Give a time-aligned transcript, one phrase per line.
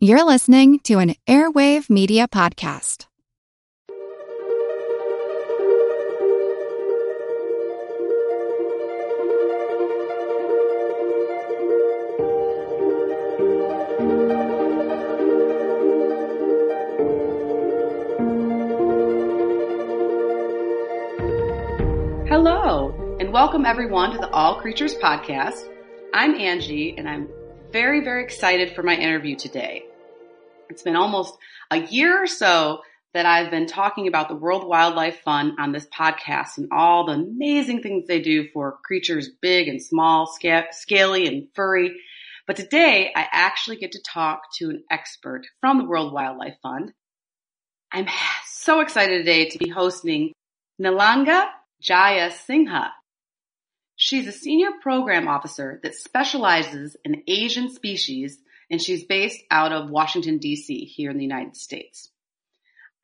[0.00, 3.06] You're listening to an Airwave Media Podcast.
[22.28, 25.68] Hello, and welcome everyone to the All Creatures Podcast.
[26.14, 27.28] I'm Angie, and I'm
[27.70, 29.84] very, very excited for my interview today.
[30.70, 31.34] It's been almost
[31.70, 32.80] a year or so
[33.14, 37.12] that I've been talking about the World Wildlife Fund on this podcast and all the
[37.12, 41.96] amazing things they do for creatures big and small, scaly and furry.
[42.46, 46.92] But today I actually get to talk to an expert from the World Wildlife Fund.
[47.92, 48.06] I'm
[48.46, 50.32] so excited today to be hosting
[50.80, 51.46] Nalanga
[51.80, 52.92] Jaya Singha.
[54.00, 58.38] She's a senior program officer that specializes in Asian species
[58.70, 62.08] and she's based out of Washington DC here in the United States.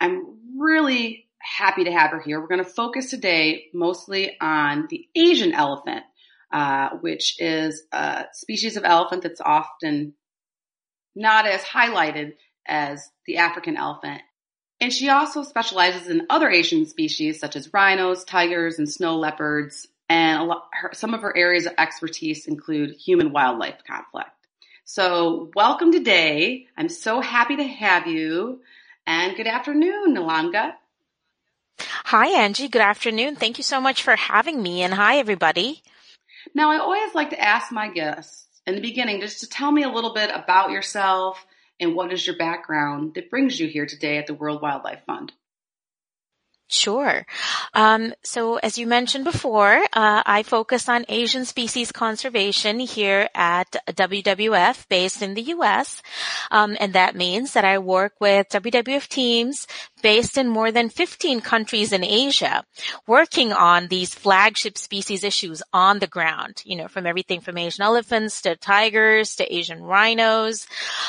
[0.01, 2.41] I'm really happy to have her here.
[2.41, 6.05] We're going to focus today mostly on the Asian elephant,
[6.53, 10.15] uh, which is a species of elephant that's often
[11.17, 12.35] not as highlighted
[12.69, 14.23] as the African elephant.
[14.81, 19.89] And she also specializes in other Asian species such as rhinos, tigers, and snow leopards.
[20.09, 24.31] And lot, her, some of her areas of expertise include human wildlife conflict.
[24.85, 26.67] So welcome today.
[26.77, 28.61] I'm so happy to have you.
[29.07, 30.75] And good afternoon, Nilanga.
[31.79, 32.69] Hi, Angie.
[32.69, 33.37] Good afternoon.
[33.37, 34.83] Thank you so much for having me.
[34.83, 35.83] And hi, everybody.
[36.55, 39.83] Now, I always like to ask my guests in the beginning just to tell me
[39.83, 41.45] a little bit about yourself
[41.81, 45.33] and what is your background that brings you here today at the World Wildlife Fund.
[46.67, 47.27] Sure.
[47.75, 53.71] Um, so as you mentioned before, uh, I focus on Asian species conservation here at
[53.87, 56.03] WWF based in the U.S.
[56.51, 59.67] Um, and that means that I work with WWF teams
[60.05, 62.63] based in more than 15 countries in Asia,
[63.07, 67.83] working on these flagship species issues on the ground, you know, from everything from Asian
[67.83, 70.67] elephants to tigers to Asian rhinos,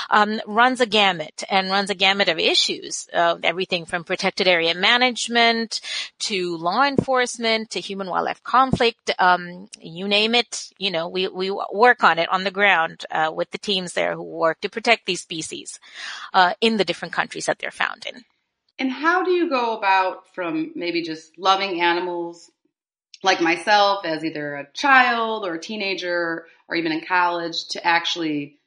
[0.09, 4.73] um, runs a gamut and runs a gamut of issues, uh, everything from protected area
[4.73, 5.81] management
[6.17, 11.51] to law enforcement to human wildlife conflict, um, you name it, you know, we, we
[11.73, 15.05] work on it on the ground, uh, with the teams there who work to protect
[15.05, 15.81] these species,
[16.33, 18.23] uh, in the different countries that they're found in.
[18.77, 22.51] And how do you go about from maybe just loving animals
[23.23, 28.59] like myself as either a child or a teenager or even in college to actually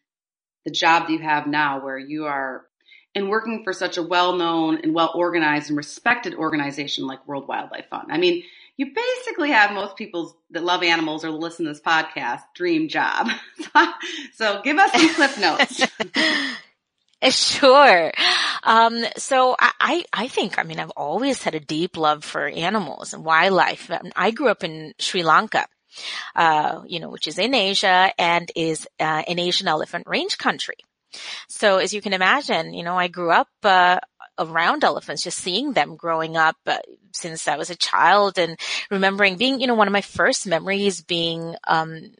[0.64, 2.66] the job that you have now where you are
[3.14, 8.08] in working for such a well-known and well-organized and respected organization like World Wildlife Fund.
[8.10, 8.44] I mean,
[8.76, 13.28] you basically have most people that love animals or listen to this podcast dream job.
[14.34, 15.82] so give us some cliff notes.
[17.30, 18.12] Sure.
[18.62, 23.12] Um, so I, I think, I mean, I've always had a deep love for animals
[23.12, 23.90] and wildlife.
[24.14, 25.66] I grew up in Sri Lanka.
[26.36, 30.76] Uh, you know, which is in Asia and is uh, an Asian elephant range country.
[31.48, 33.98] So as you can imagine, you know, I grew up uh,
[34.38, 36.78] around elephants, just seeing them growing up uh,
[37.12, 38.56] since I was a child and
[38.90, 42.12] remembering being, you know, one of my first memories being um,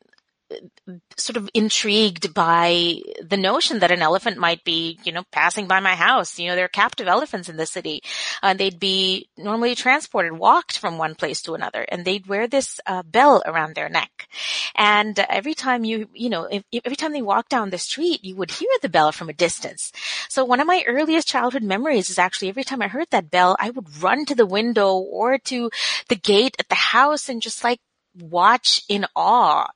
[1.17, 5.81] sort of intrigued by the notion that an elephant might be, you know, passing by
[5.81, 6.39] my house.
[6.39, 8.01] You know, there are captive elephants in the city.
[8.43, 12.81] Uh, they'd be normally transported, walked from one place to another, and they'd wear this
[12.87, 14.29] uh, bell around their neck.
[14.75, 18.37] And every time you, you know, if, every time they walk down the street, you
[18.37, 19.93] would hear the bell from a distance.
[20.29, 23.57] So one of my earliest childhood memories is actually every time I heard that bell,
[23.59, 25.71] I would run to the window or to
[26.09, 27.81] the gate at the house and just like
[28.19, 29.67] watch in awe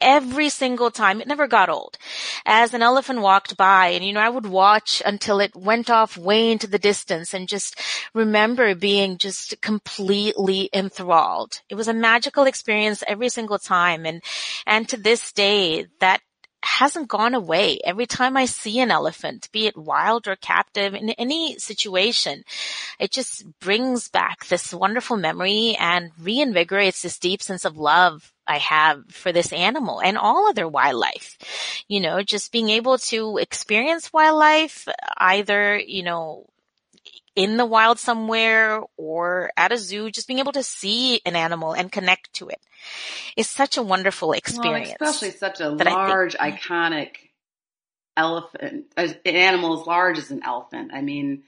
[0.00, 1.20] every single time.
[1.20, 1.98] It never got old.
[2.44, 6.16] As an elephant walked by and, you know, I would watch until it went off
[6.16, 7.80] way into the distance and just
[8.14, 11.60] remember being just completely enthralled.
[11.68, 14.06] It was a magical experience every single time.
[14.06, 14.22] And,
[14.66, 16.20] and to this day, that
[16.62, 17.78] hasn't gone away.
[17.84, 22.44] Every time I see an elephant, be it wild or captive in any situation,
[22.98, 28.58] it just brings back this wonderful memory and reinvigorates this deep sense of love I
[28.58, 31.84] have for this animal and all other wildlife.
[31.86, 34.88] You know, just being able to experience wildlife
[35.18, 36.46] either, you know,
[37.38, 41.72] in the wild somewhere or at a zoo, just being able to see an animal
[41.72, 42.58] and connect to it
[43.36, 44.94] is such a wonderful experience.
[45.00, 47.10] Well, especially such a large, think, iconic
[48.16, 50.90] elephant, an animal as large as an elephant.
[50.92, 51.44] I mean,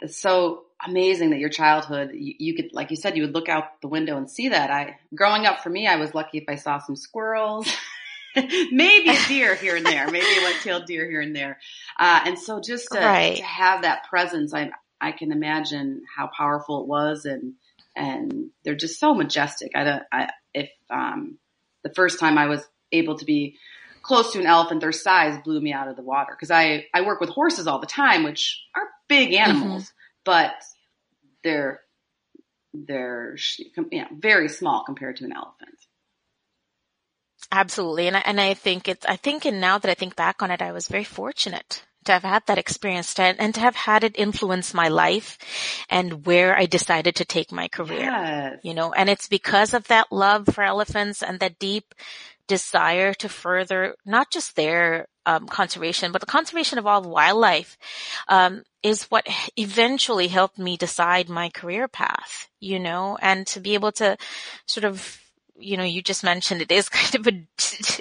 [0.00, 3.48] it's so amazing that your childhood, you, you, could, like you said, you would look
[3.48, 4.70] out the window and see that.
[4.70, 7.66] I, growing up for me, I was lucky if I saw some squirrels.
[8.36, 11.58] maybe a deer here and there, maybe a white-tailed deer here and there.
[11.98, 13.36] Uh, and so just to, right.
[13.36, 14.70] to have that presence, I,
[15.00, 17.54] I can imagine how powerful it was and,
[17.96, 19.72] and they're just so majestic.
[19.74, 21.38] I, I if, um,
[21.82, 22.62] the first time I was
[22.92, 23.56] able to be
[24.02, 26.36] close to an elephant, their size blew me out of the water.
[26.38, 30.24] Cause I, I work with horses all the time, which are big animals, mm-hmm.
[30.24, 30.52] but
[31.42, 31.80] they're,
[32.72, 33.36] they're,
[33.90, 35.76] you know, very small compared to an elephant.
[37.50, 38.06] Absolutely.
[38.06, 40.50] And I, and I think it's, I think, and now that I think back on
[40.50, 44.04] it, I was very fortunate to have had that experience to, and to have had
[44.04, 45.38] it influence my life
[45.88, 48.00] and where I decided to take my career.
[48.00, 48.60] Yes.
[48.62, 51.94] You know, and it's because of that love for elephants and that deep
[52.46, 57.78] desire to further not just their um, conservation, but the conservation of all wildlife
[58.26, 59.26] um, is what
[59.56, 62.48] eventually helped me decide my career path.
[62.58, 64.16] You know, and to be able to
[64.66, 65.19] sort of
[65.60, 67.46] you know, you just mentioned it is kind of a,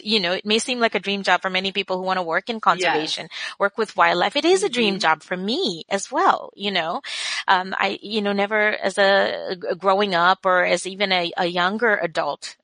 [0.01, 2.23] you know, it may seem like a dream job for many people who want to
[2.23, 3.59] work in conservation, yes.
[3.59, 4.35] work with wildlife.
[4.35, 4.99] It is a dream mm-hmm.
[4.99, 7.01] job for me as well, you know.
[7.47, 11.45] Um, I, you know, never as a, a growing up or as even a, a
[11.45, 12.55] younger adult,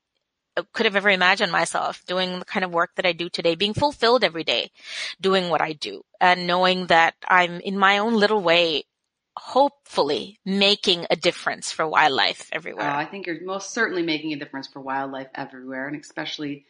[0.56, 3.54] uh, could have ever imagined myself doing the kind of work that I do today,
[3.54, 4.70] being fulfilled every day,
[5.20, 8.84] doing what I do and knowing that I'm in my own little way
[9.36, 12.88] hopefully making a difference for wildlife everywhere.
[12.88, 16.64] Uh, I think you're most certainly making a difference for wildlife everywhere and especially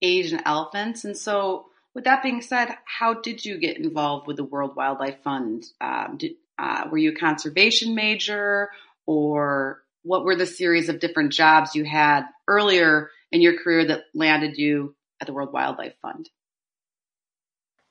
[0.00, 1.04] Asian elephants.
[1.04, 5.22] And so with that being said, how did you get involved with the World Wildlife
[5.22, 5.64] Fund?
[5.80, 8.70] Um, did, uh, were you a conservation major
[9.04, 14.04] or what were the series of different jobs you had earlier in your career that
[14.14, 16.30] landed you at the World Wildlife Fund?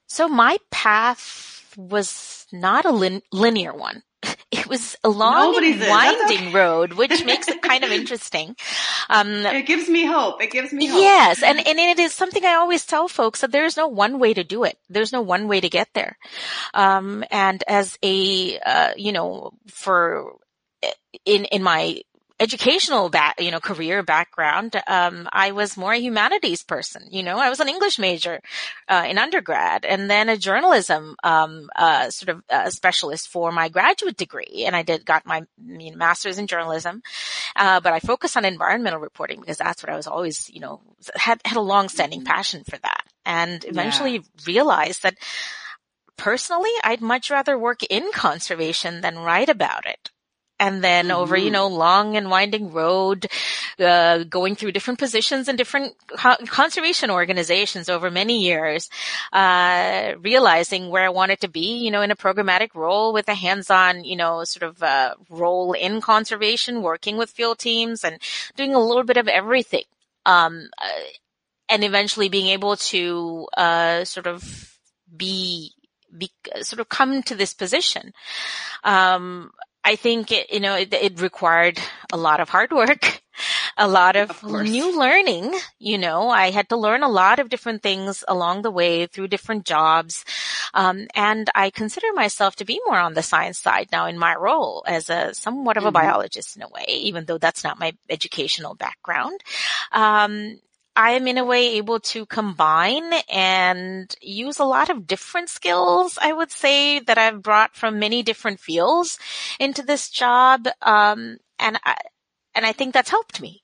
[0.08, 4.04] So my path was not a lin- linear one.
[4.52, 6.54] It was a long and winding okay.
[6.54, 8.56] road, which makes it kind of interesting.
[9.10, 10.42] Um, it gives me hope.
[10.42, 11.00] It gives me hope.
[11.00, 11.42] Yes.
[11.42, 14.44] And, and it is something I always tell folks that there's no one way to
[14.44, 14.78] do it.
[14.90, 16.18] There's no one way to get there.
[16.74, 20.34] Um, and as a, uh, you know, for,
[21.26, 22.02] in, in my
[22.42, 27.04] educational back, you know, career background, um, I was more a humanities person.
[27.12, 28.42] You know, I was an English major
[28.88, 33.70] uh, in undergrad, and then a journalism um, uh, sort of uh, specialist for my
[33.70, 37.04] graduate degree, and I did got my you know, master's in journalism.
[37.56, 40.82] Uh, but I focused on environmental reporting because that's what I was always, you know,
[41.16, 44.22] had had a long-standing passion for that, and eventually yeah.
[44.48, 45.16] realized that
[46.18, 50.11] personally, I'd much rather work in conservation than write about it
[50.62, 51.18] and then mm-hmm.
[51.18, 51.54] over, you mm-hmm.
[51.54, 53.26] know, long and winding road,
[53.80, 58.88] uh, going through different positions in different co- conservation organizations over many years,
[59.34, 63.34] uh, realizing where I wanted to be, you know, in a programmatic role with a
[63.34, 68.22] hands-on, you know, sort of, uh, role in conservation, working with field teams and
[68.56, 69.86] doing a little bit of everything.
[70.28, 70.90] Um, uh,
[71.70, 74.78] and eventually being able to, uh, sort of
[75.18, 75.74] be,
[76.16, 76.30] be,
[76.62, 78.14] sort of come to this position.
[78.84, 79.50] Um,
[79.84, 81.80] I think it, you know, it, it, required
[82.14, 83.22] a lot of hard work,
[83.78, 85.58] a lot of, of new learning.
[85.80, 89.30] You know, I had to learn a lot of different things along the way through
[89.30, 90.24] different jobs.
[90.74, 94.36] Um, and I consider myself to be more on the science side now in my
[94.36, 95.94] role as a somewhat of a mm-hmm.
[95.94, 99.42] biologist in a way, even though that's not my educational background.
[99.92, 100.60] Um,
[100.96, 106.18] I am in a way able to combine and use a lot of different skills,
[106.22, 109.18] I would say, that I've brought from many different fields
[109.60, 110.68] into this job.
[110.82, 111.96] Um, and I,
[112.54, 113.64] and I think that's helped me.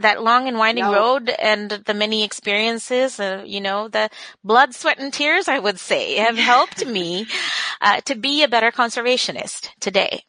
[0.00, 0.94] That long and winding no.
[0.94, 4.10] road and the many experiences, uh, you know, the
[4.44, 7.26] blood, sweat, and tears, I would say, have helped me
[7.80, 10.22] uh, to be a better conservationist today.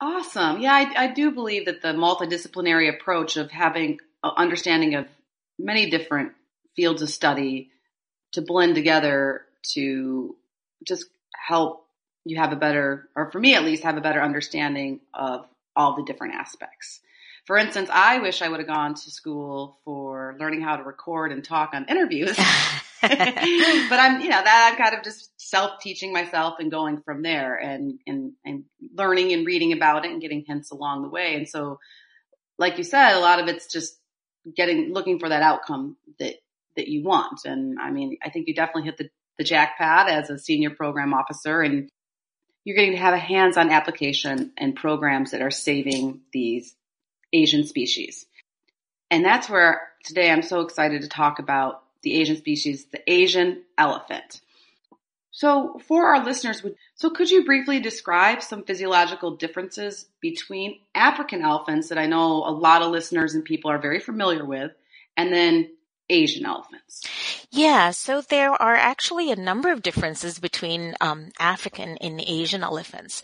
[0.00, 0.60] Awesome.
[0.60, 3.98] Yeah, I, I do believe that the multidisciplinary approach of having
[4.36, 5.06] understanding of
[5.58, 6.32] many different
[6.76, 7.70] fields of study
[8.32, 9.42] to blend together
[9.74, 10.36] to
[10.86, 11.86] just help
[12.24, 15.96] you have a better, or for me at least, have a better understanding of all
[15.96, 17.00] the different aspects.
[17.46, 21.30] For instance, I wish I would have gone to school for learning how to record
[21.30, 22.34] and talk on interviews.
[23.02, 27.54] but I'm, you know, that I'm kind of just self-teaching myself and going from there
[27.56, 28.64] and, and, and
[28.94, 31.34] learning and reading about it and getting hints along the way.
[31.34, 31.78] And so,
[32.58, 33.98] like you said, a lot of it's just
[34.56, 36.36] getting looking for that outcome that
[36.76, 37.40] that you want.
[37.44, 39.08] And I mean, I think you definitely hit the,
[39.38, 41.88] the jackpot as a senior program officer and
[42.64, 46.74] you're getting to have a hands-on application and programs that are saving these
[47.32, 48.26] Asian species.
[49.10, 53.62] And that's where today I'm so excited to talk about the Asian species, the Asian
[53.76, 54.40] elephant.
[55.36, 56.64] So for our listeners,
[56.94, 62.54] so could you briefly describe some physiological differences between African elephants that I know a
[62.54, 64.70] lot of listeners and people are very familiar with,
[65.16, 65.72] and then
[66.08, 67.02] Asian elephants?
[67.56, 73.22] Yeah, so there are actually a number of differences between um, African and Asian elephants.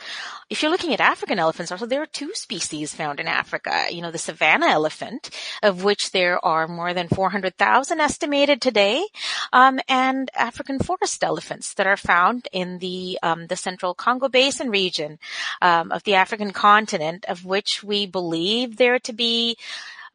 [0.49, 3.87] If you're looking at African elephants, also there are two species found in Africa.
[3.91, 5.31] You know, the savanna elephant,
[5.65, 9.05] of which there are more than 400,000 estimated today,
[9.53, 14.71] um, and African forest elephants that are found in the um, the central Congo Basin
[14.71, 15.19] region
[15.61, 19.57] um, of the African continent, of which we believe there to be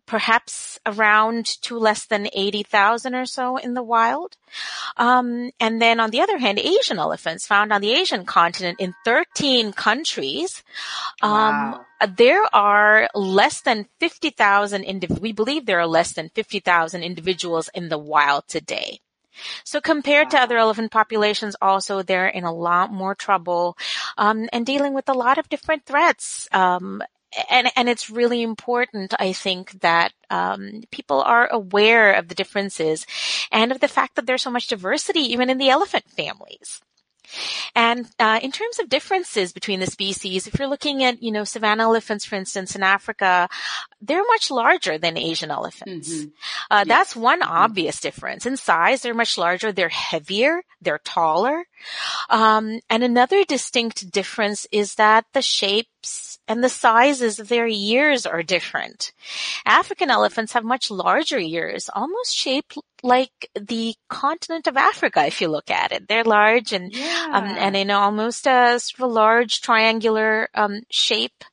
[0.05, 4.37] perhaps around to less than 80,000 or so in the wild.
[4.97, 8.93] Um, and then on the other hand, Asian elephants found on the Asian continent in
[9.03, 10.63] 13 countries.
[11.21, 11.85] Um, Wow.
[12.17, 17.89] there are less than 50,000 indiv- we believe there are less than 50,000 individuals in
[17.89, 18.99] the wild today.
[19.63, 23.77] So compared to other elephant populations, also they're in a lot more trouble,
[24.17, 26.47] um, and dealing with a lot of different threats.
[26.53, 27.03] Um,
[27.49, 33.05] and, and it's really important, I think, that um, people are aware of the differences
[33.51, 36.81] and of the fact that there's so much diversity even in the elephant families.
[37.73, 41.43] And uh, in terms of differences between the species, if you're looking at, you know,
[41.43, 43.49] savanna elephants, for instance, in Africa,
[43.99, 46.09] they're much larger than Asian elephants.
[46.09, 46.31] Mhm.
[46.69, 46.87] Uh, Yes.
[46.87, 47.49] That's one Mhm.
[47.49, 48.45] obvious difference.
[48.45, 49.71] In size, they're much larger.
[49.71, 50.63] They're heavier.
[50.81, 51.65] They're taller.
[52.29, 58.25] Um, and another distinct difference is that the shapes and the sizes of their ears
[58.25, 59.11] are different.
[59.65, 65.47] African elephants have much larger ears, almost shaped like the continent of Africa, if you
[65.47, 66.07] look at it.
[66.07, 67.29] They're large and Yeah.
[67.33, 71.43] um, and in almost a sort of a large triangular um, shape.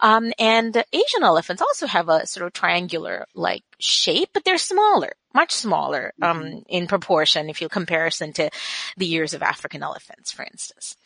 [0.00, 5.12] Um, and Asian elephants also have a sort of triangular like shape, but they're smaller,
[5.34, 6.62] much smaller um, Mhm.
[6.68, 8.50] in proportion if you comparison to
[8.96, 10.96] the ears of African elephants, for instance.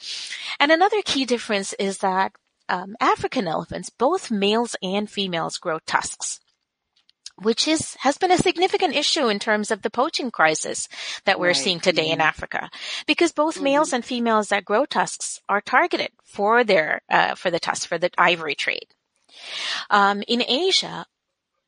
[0.61, 2.33] And another key difference is that
[2.69, 6.41] um, African elephants, both males and females, grow tusks
[7.41, 10.89] which is has been a significant issue in terms of the poaching crisis
[11.25, 11.57] that we're Right.
[11.57, 12.25] seeing today in Mhm.
[12.25, 12.69] Africa,
[13.07, 13.63] because both Mhm.
[13.63, 17.97] males and females that grow tusks are targeted for their uh, for the tusks for
[17.97, 18.89] the ivory trade.
[19.89, 21.07] Um, in Asia,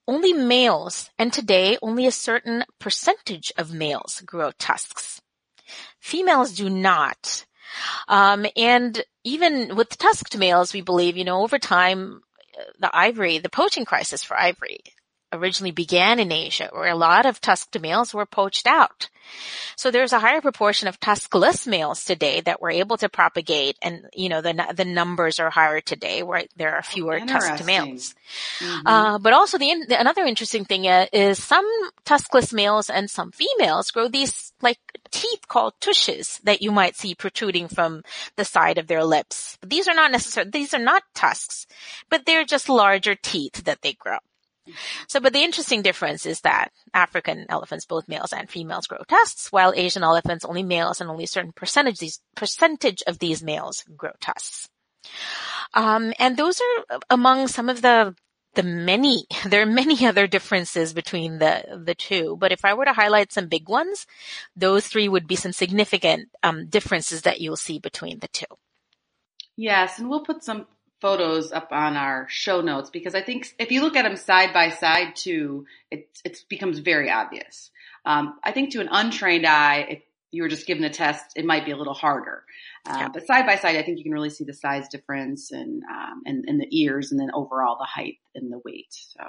[0.07, 5.21] only males, and today only a certain percentage of males grow tusks.
[6.01, 7.45] Females do not.
[8.09, 12.23] Um, and even with tusked males, we believe, you know, over time,
[12.59, 14.81] uh, the ivory, the poaching crisis for ivory
[15.33, 19.09] originally began in Asia, where a lot of tusked males were poached out.
[19.77, 24.07] So there's a higher proportion of tuskless males today that were able to propagate, and
[24.13, 27.67] you know the the numbers are higher today, where there are fewer tusked Interesting.
[27.67, 28.15] males.
[28.59, 28.83] Mhm.
[28.87, 31.67] Uh, but also the, the another interesting thing uh, is some
[32.05, 34.79] tuskless males and some females grow these like
[35.11, 38.03] teeth called tushes that you might see protruding from
[38.37, 39.59] the side of their lips.
[39.65, 41.67] These are not necessarily these are not tusks,
[42.09, 44.19] but they're just larger teeth that they grow.
[45.09, 49.51] So, but the interesting difference is that African elephants, both males and females, grow tusks,
[49.53, 53.85] while Asian elephants, only males and only a certain percentage these percentage of these males
[53.97, 54.69] grow tusks.
[55.75, 58.15] Um, and those are among some of the
[58.55, 62.37] the many there are many other differences between the the two.
[62.39, 64.07] But if I were to highlight some big ones,
[64.57, 68.47] those three would be some significant um, differences that you'll see between the two.
[69.57, 70.67] Yes, and we'll put some
[71.01, 74.53] photos up on our show notes because I think if you look at them side
[74.53, 77.71] by side too, it it becomes very obvious.
[78.05, 81.45] Um, I think to an untrained eye, if you were just given a test, it
[81.45, 82.45] might be a little harder.
[82.87, 83.09] Uh, Yeah.
[83.09, 86.23] But side by side, I think you can really see the size difference and um,
[86.25, 88.89] and, and the ears, and then overall the height and the weight.
[88.91, 89.25] So.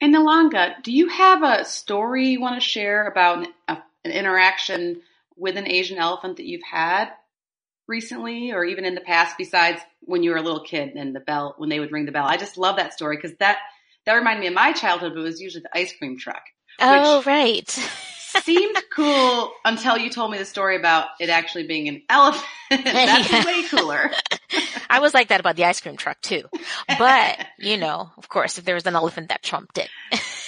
[0.00, 4.10] And Nilanga, do you have a story you want to share about an, a, an
[4.10, 5.00] interaction
[5.36, 7.10] with an Asian elephant that you've had
[7.88, 11.20] recently or even in the past besides when you were a little kid and the
[11.20, 13.58] bell when they would ring the bell i just love that story because that
[14.04, 16.42] that reminded me of my childhood but it was usually the ice cream truck
[16.78, 17.68] Oh, right.
[18.42, 23.30] seemed cool until you told me the story about it actually being an elephant that's
[23.30, 23.44] Yeah.
[23.46, 24.10] way cooler
[24.88, 26.42] I was like that about the ice cream truck too.
[26.96, 29.88] But, you know, of course, if there was an elephant that trumped it.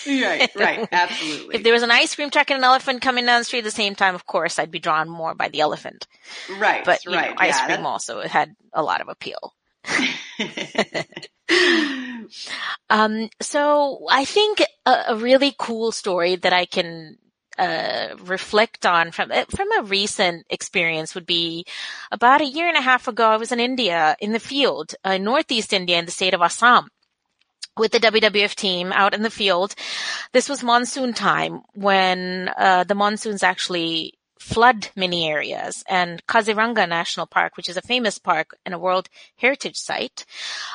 [0.24, 3.40] right right absolutely If there was an ice cream truck and an elephant coming down
[3.40, 6.06] the street at the same time, of course, I'd be drawn more by the elephant.
[6.58, 9.54] right But, you right know, ice yeah, cream also had a lot of appeal.
[12.90, 17.16] Um, so I think a, a really cool story that I can
[17.58, 21.66] uh, reflect on from uh, from a recent experience would be
[22.12, 23.26] about a year and a half ago.
[23.26, 26.88] I was in India in the field, uh, northeast India, in the state of Assam.
[27.78, 29.74] With the WWF team out in the field,
[30.32, 35.84] this was monsoon time when uh, the monsoons actually flood many areas.
[35.88, 40.24] And Kaziranga National Park, which is a famous park and a World Heritage Site,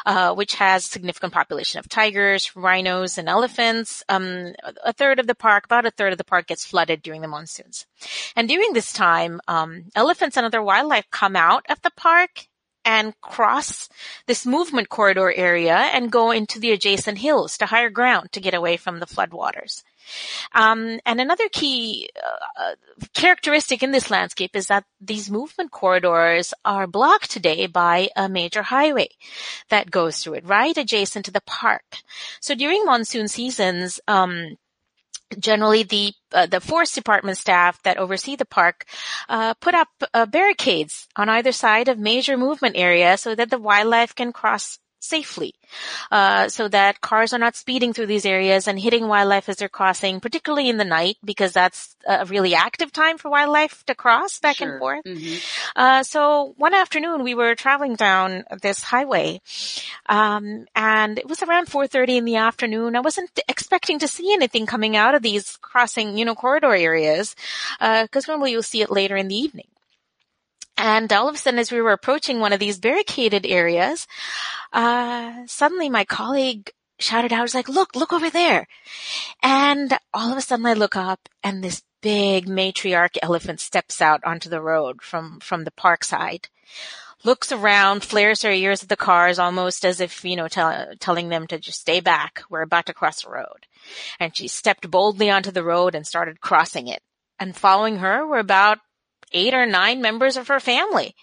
[0.06, 4.04] uh, which has significant population of tigers, rhinos, and elephants.
[4.10, 7.22] Um, a third of the park, about a third of the park gets flooded during
[7.22, 7.86] the monsoons.
[8.36, 12.48] And during this time, um, elephants and other wildlife come out of the park
[12.86, 13.90] and cross
[14.28, 18.54] this movement corridor area and go into the adjacent hills to higher ground to get
[18.54, 19.84] away from the floodwaters.
[20.54, 22.10] Um, and another key
[22.60, 22.76] uh,
[23.14, 28.64] characteristic in this landscape is that these movement corridors are blocked today by a major
[28.64, 29.10] highway
[29.70, 31.84] that goes through it, right adjacent to the park.
[32.42, 34.58] So during monsoon seasons, um,
[35.40, 38.86] generally the uh, the forest department staff that oversee the park
[39.30, 43.60] uh, put up uh, barricades on either side of major movement areas so that the
[43.60, 45.54] wildlife can cross safely,
[46.12, 49.70] uh, so that cars are not speeding through these areas and hitting wildlife as they're
[49.70, 54.40] crossing, particularly in the night, because that's a really active time for wildlife to cross
[54.40, 54.72] back sure.
[54.72, 55.04] and forth.
[55.06, 55.36] Mm-hmm.
[55.76, 59.42] Uh, so one afternoon we were traveling down this highway,
[60.08, 62.96] um, and it was around 4:30 in the afternoon.
[62.96, 67.36] I wasn't expecting to see anything coming out of these crossing, you know, corridor areas,
[67.80, 69.68] because uh, normally you'll see it later in the evening.
[70.78, 74.08] And all of a sudden, as we were approaching one of these barricaded areas,
[74.72, 78.68] uh, suddenly my colleague shouted out, I was like, look, look over there.
[79.42, 84.24] And all of a sudden I look up and this big matriarch elephant steps out
[84.26, 86.50] onto the road from, from the park side.
[87.24, 91.30] Looks around, flares her ears at the cars almost as if, you know, tell, telling
[91.30, 92.44] them to just stay back.
[92.50, 93.68] We're about to cross the road.
[94.20, 97.02] And she stepped boldly onto the road and started crossing it.
[97.40, 98.80] And following her were about
[99.34, 101.16] eight or nine members of her family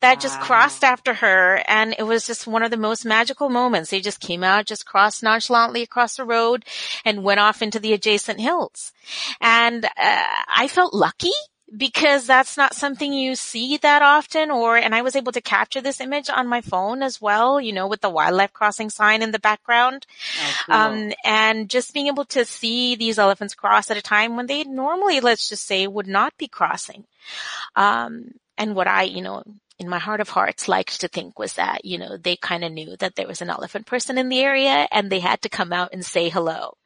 [0.00, 0.20] that wow.
[0.20, 3.90] just crossed after her and it was just one of the most magical moments.
[3.90, 6.64] They just came out, just crossed nonchalantly across the road
[7.04, 8.92] and went off into the adjacent hills.
[9.40, 11.32] And uh, I felt lucky
[11.76, 15.80] because that's not something you see that often or and I was able to capture
[15.80, 19.30] this image on my phone as well, you know, with the wildlife crossing sign in
[19.30, 20.06] the background.
[20.42, 20.74] Oh, cool.
[20.74, 24.64] Um and just being able to see these elephants cross at a time when they
[24.64, 27.04] normally let's just say would not be crossing.
[27.76, 29.44] Um and what I, you know,
[29.78, 32.72] in my heart of hearts liked to think was that, you know, they kind of
[32.72, 35.72] knew that there was an elephant person in the area and they had to come
[35.72, 36.76] out and say hello.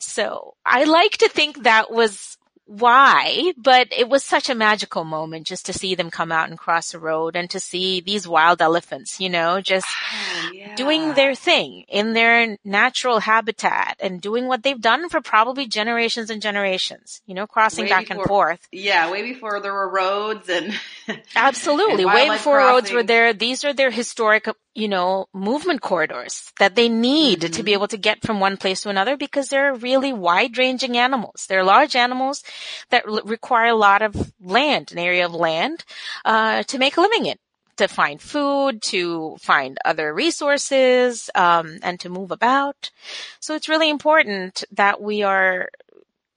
[0.00, 2.36] So I like to think that was
[2.70, 6.56] why, but it was such a magical moment just to see them come out and
[6.56, 10.76] cross the road and to see these wild elephants, you know, just oh, yeah.
[10.76, 16.30] doing their thing in their natural habitat and doing what they've done for probably generations
[16.30, 18.68] and generations, you know, crossing way back before, and forth.
[18.70, 20.72] Yeah, way before there were roads and
[21.36, 22.04] Absolutely.
[22.04, 22.74] way before crossing.
[22.74, 23.32] roads were there.
[23.32, 27.52] These are their historic you know, movement corridors that they need mm-hmm.
[27.52, 27.78] to be mm-hmm.
[27.78, 31.46] able to get from one place to another because they're really wide ranging animals.
[31.48, 32.42] They're large animals
[32.90, 35.84] that l- require a lot of land, an area of land,
[36.24, 37.36] uh, to make a living in.
[37.76, 42.90] To find food, to find other resources, um, and to move about.
[43.40, 45.70] So it's really important that we are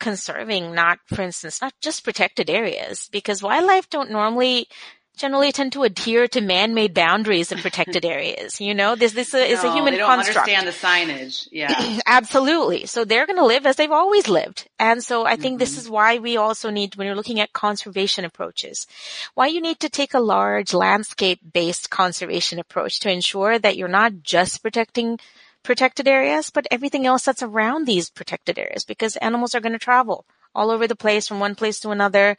[0.03, 4.67] conserving not, for instance, not just protected areas because wildlife don't normally
[5.15, 8.59] generally tend to adhere to man-made boundaries in protected areas.
[8.59, 10.49] You know, this this is no, a human they don't construct.
[10.49, 12.85] Understand the signage, yeah, absolutely.
[12.85, 15.59] So they're going to live as they've always lived, and so I think mm-hmm.
[15.59, 18.87] this is why we also need, when you're looking at conservation approaches,
[19.35, 24.23] why you need to take a large landscape-based conservation approach to ensure that you're not
[24.23, 25.19] just protecting
[25.63, 29.80] protected areas, but everything else that's around these protected areas, because animals are going to
[29.80, 32.38] travel all over the place from one place to another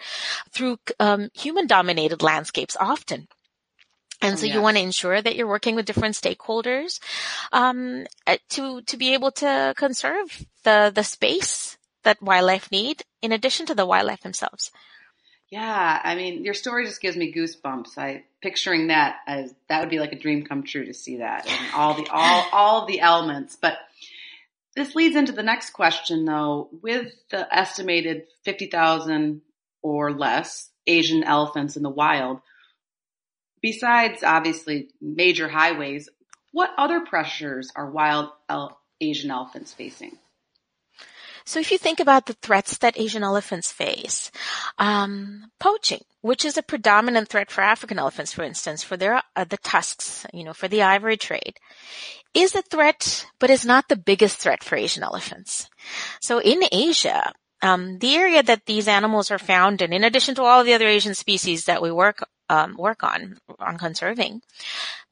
[0.50, 3.26] through um, human dominated landscapes often.
[4.22, 4.54] And so yes.
[4.54, 7.00] you want to ensure that you're working with different stakeholders
[7.52, 13.32] um, uh, to to be able to conserve the the space that wildlife need in
[13.32, 14.70] addition to the wildlife themselves.
[15.54, 17.96] Yeah, I mean, your story just gives me goosebumps.
[17.96, 21.46] I picturing that as that would be like a dream come true to see that
[21.48, 23.54] and all the all all the elements.
[23.54, 23.74] But
[24.74, 26.70] this leads into the next question though.
[26.82, 29.42] With the estimated 50,000
[29.80, 32.40] or less Asian elephants in the wild,
[33.62, 36.08] besides obviously major highways,
[36.50, 38.30] what other pressures are wild
[39.00, 40.18] Asian elephants facing?
[41.46, 44.30] So if you think about the threats that Asian elephants face,
[44.78, 49.44] um, poaching, which is a predominant threat for African elephants, for instance, for their uh,
[49.44, 51.58] the tusks, you know, for the ivory trade,
[52.32, 55.68] is a threat, but is not the biggest threat for Asian elephants.
[56.20, 60.42] So in Asia, um, the area that these animals are found in, in addition to
[60.42, 64.40] all the other Asian species that we work um, work on on conserving,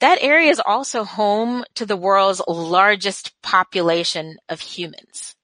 [0.01, 5.35] that area is also home to the world's largest population of humans.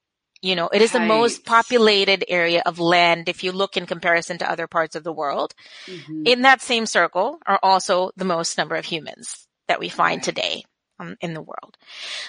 [0.41, 4.39] You know, it is the most populated area of land if you look in comparison
[4.39, 5.55] to other parts of the world.
[5.89, 6.27] Mhm.
[6.27, 10.23] In that same circle are also the most number of humans that we find Right.
[10.23, 10.65] today
[11.01, 11.77] um, in the world.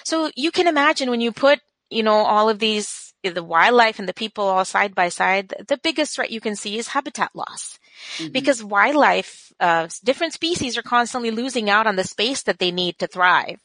[0.04, 4.08] So you can imagine when you put, you know, all of these, the wildlife and
[4.08, 7.78] the people all side by side, the biggest threat you can see is habitat loss
[8.18, 8.32] Mhm.
[8.32, 12.98] because wildlife, uh, different species are constantly losing out on the space that they need
[12.98, 13.60] to thrive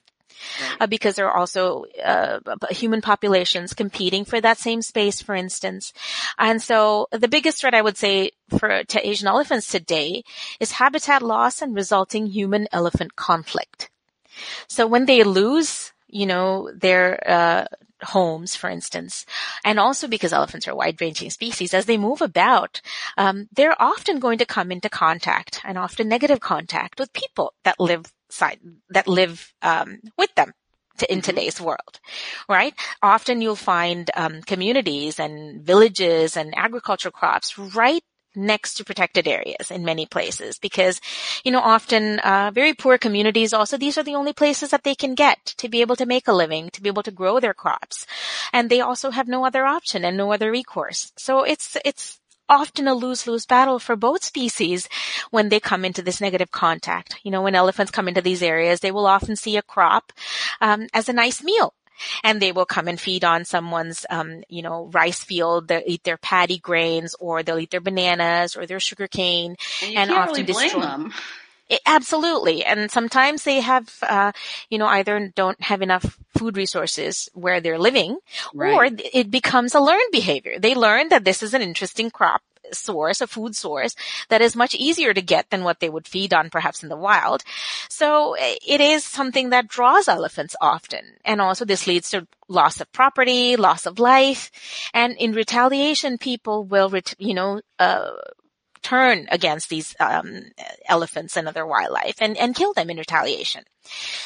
[0.62, 0.78] Right.
[0.82, 2.40] uh, because there are also uh,
[2.72, 5.94] human populations competing for that same space, for instance.
[6.38, 10.24] And so the biggest threat I would say for to Asian elephants today
[10.60, 13.90] is habitat loss and resulting human elephant conflict.
[14.68, 17.66] So when they lose, you know, their uh,
[18.02, 19.26] homes, for instance,
[19.64, 22.82] and also because elephants are wide-ranging species, as they move about,
[23.18, 27.80] um, they're often going to come into contact and often negative contact with people that
[27.80, 28.60] live side
[28.90, 30.54] that live um, with them.
[31.00, 31.24] To, in Mhm.
[31.24, 32.00] today's world,
[32.48, 32.74] right?
[33.04, 38.02] Often you'll find um, communities and villages and agriculture crops right
[38.34, 41.02] next to protected areas in many places because
[41.44, 44.96] you know, often uh, very poor communities also these are the only places that they
[44.96, 47.54] can get to be able to make a living, to be able to grow their
[47.54, 48.06] crops,
[48.54, 51.12] and they also have no other option and no other recourse.
[51.18, 54.88] So it's it's often a lose-lose battle for both species
[55.32, 57.20] when they come into this negative contact.
[57.24, 60.12] You know, when elephants come into these areas, they will often see a crop
[60.62, 61.74] um, as a nice meal
[62.24, 65.68] and they will come and feed on someone's, um, you know, rice field.
[65.68, 69.56] They'll eat their paddy grains or they'll eat their bananas or their sugar cane.
[69.84, 71.14] and and often really destroy- them.
[71.70, 72.64] It- absolutely.
[72.64, 74.32] And sometimes they have, uh,
[74.70, 78.18] you know, either don't have enough food resources where they're living
[78.76, 80.60] or it becomes a learned behavior.
[80.60, 83.96] They learn that this is an interesting crop source, a food source
[84.30, 86.98] that is much easier to get than what they would feed on perhaps in the
[86.98, 87.44] wild.
[87.90, 91.06] So eh, it is something that draws elephants often.
[91.24, 94.52] And also this leads to loss of property, loss of life.
[94.94, 98.12] And in retaliation, people will, ret- you know, uh,
[98.86, 100.44] turn against these um,
[100.88, 103.64] elephants and other wildlife and, and kill them in retaliation.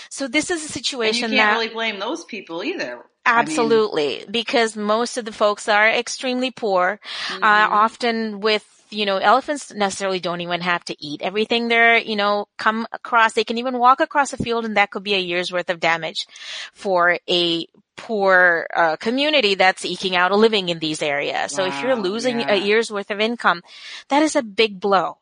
[0.10, 3.06] So this is a situation And you can't that really blame those people either.
[3.26, 7.00] I mean, Absolutely, because most of the folks are extremely poor,
[7.32, 7.72] uh, mhm.
[7.72, 12.48] often with, you know, elephants necessarily don't even have to eat everything they're, you know,
[12.58, 13.34] come across.
[13.34, 15.80] They can even walk across a field and that could be a year's worth of
[15.80, 16.28] damage
[16.74, 21.52] for a poor uh, community that's eking out a living in these areas.
[21.52, 22.54] So if you're losing yeah.
[22.54, 23.62] a year's worth of income,
[24.08, 25.18] that is a big blow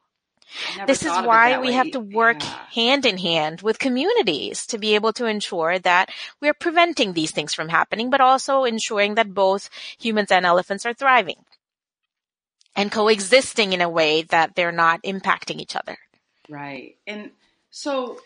[0.86, 1.73] this is thought of it why we way.
[1.73, 2.65] have to work Yeah.
[2.73, 6.10] hand in hand with communities to be able to ensure that
[6.41, 10.93] we're preventing these things from happening, but also ensuring that both humans and elephants are
[10.93, 11.43] thriving
[12.78, 15.98] and coexisting in a way that they're not impacting each other.
[16.48, 16.96] Right.
[17.06, 17.32] And
[17.72, 18.20] so,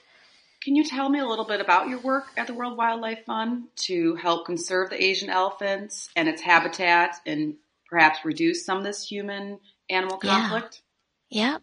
[0.62, 3.64] can you tell me a little bit about your work at the World Wildlife Fund
[3.78, 7.56] to help conserve the Asian elephants and its habitat and
[7.90, 9.60] perhaps reduce some of this human
[9.90, 10.40] animal Yeah.
[10.40, 10.82] conflict?
[11.30, 11.58] Yeah.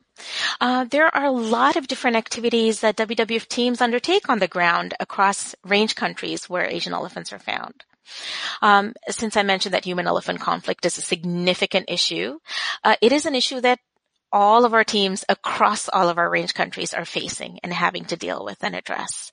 [0.60, 4.94] Uh, there are a lot of different activities that WWF teams undertake on the ground
[4.98, 7.84] across range countries where Asian elephants are found.
[8.62, 12.38] Um, since I mentioned that human elephant conflict is a significant issue,
[12.84, 13.78] uh, it is an issue that
[14.32, 18.16] all of our teams across all of our range countries are facing and having to
[18.16, 19.32] deal with and address.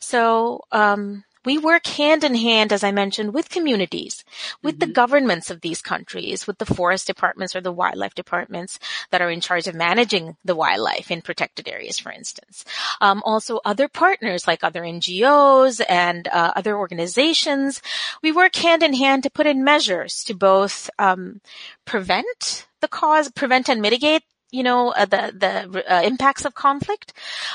[0.00, 4.24] So, um, we work hand in hand, as I mentioned, with communities,
[4.62, 4.92] with the Mhm.
[4.92, 8.80] governments of these countries, with the forest departments or the wildlife departments
[9.10, 12.64] that are in charge of managing the wildlife in protected areas, for instance.
[13.00, 17.80] Um, also other partners like other NGOs and uh, other organizations.
[18.22, 21.40] We work hand in hand to put in measures to both um,
[21.84, 27.12] prevent the cause, prevent and mitigate you know, uh, the, the uh, impacts of conflict,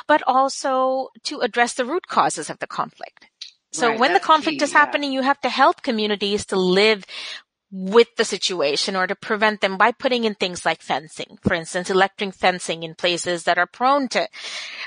[0.07, 3.30] but also to address the root causes of the conflict.
[3.71, 4.79] So Right, when the conflict key, is yeah.
[4.79, 7.05] happening, you have to help communities to live
[7.71, 11.37] with the situation or to prevent them by putting in things like fencing.
[11.41, 14.27] For instance, electric fencing in places that are prone to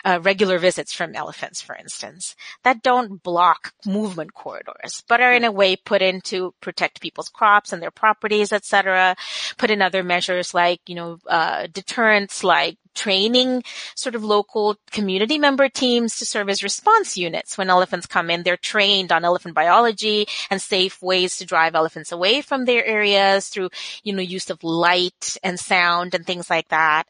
[0.05, 5.45] uh, regular visits from elephants, for instance, that don't block movement corridors, but are in
[5.45, 9.17] a way put in to protect people's crops and their properties, etc.
[9.57, 13.63] Put in other measures like, you know, uh, deterrents like training
[13.95, 18.43] sort of local community member teams to serve as response units when elephants come in.
[18.43, 23.49] They're trained on elephant biology and safe ways to drive elephants away from their areas
[23.49, 23.71] through,
[24.03, 27.05] you know, use of light and sound and things like that.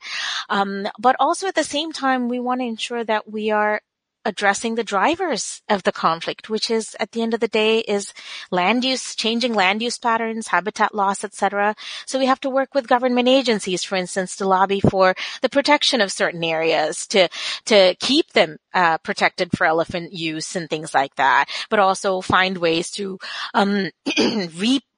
[0.49, 3.81] Um, but also at the same time, we want to ensure that we are
[4.25, 8.13] addressing the drivers of the conflict, which is at the end of the day is
[8.51, 11.75] land use, changing land use patterns, habitat loss, etc.
[12.07, 16.01] So we have to work with government agencies, for instance, to lobby for the protection
[16.01, 17.29] of certain areas to
[17.67, 22.59] to keep them uh, protected for elephant use and things like that, but also find
[22.59, 23.19] ways to
[23.55, 23.91] um,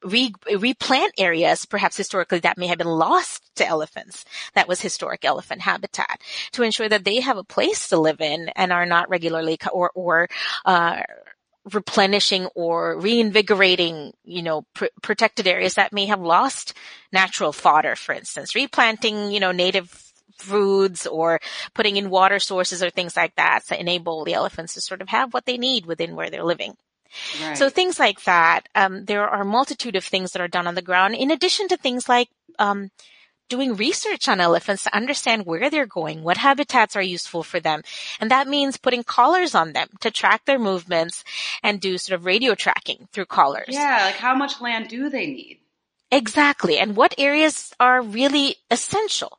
[0.05, 4.25] re- replant areas, perhaps historically that may have been lost to elephants.
[4.55, 6.21] That was historic elephant habitat
[6.53, 9.91] to ensure that they have a place to live in and are not regularly or,
[9.95, 10.29] or,
[10.65, 11.03] uh,
[11.73, 16.75] replenishing or reinvigorating, you know, pr- protected areas that may have lost
[17.13, 19.91] natural fodder, for instance, replanting, you know, native
[20.39, 21.41] foods or
[21.75, 25.09] putting in water sources or things like that to enable the elephants to sort of
[25.09, 26.77] have what they need within where they're living.
[27.43, 27.57] Right.
[27.57, 28.69] So things like that.
[28.75, 31.69] Um, there are a multitude of things that are done on the ground, in addition
[31.69, 32.91] to things like um,
[33.49, 37.83] doing research on elephants to understand where they're going, what habitats are useful for them,
[38.21, 41.25] and that means putting collars on them to track their movements
[41.63, 43.69] and do sort of radio tracking through collars.
[43.69, 45.61] Yeah, like how much land do they need?
[46.11, 49.39] Exactly, and what areas are really essential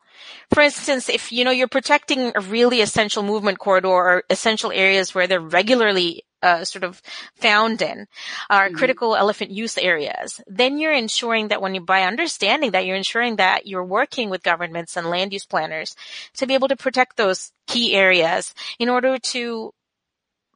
[0.54, 5.14] for instance, if you know you're protecting a really essential movement corridor or essential areas
[5.14, 7.02] where they're regularly uh, sort of
[7.36, 8.08] found in
[8.50, 8.78] are mm-hmm.
[8.78, 13.38] critical elephant use areas, then you're ensuring that when you, by understanding that, you're ensuring
[13.38, 15.96] that you're working with governments and land use planners
[16.36, 19.74] to be able to protect those key areas in order to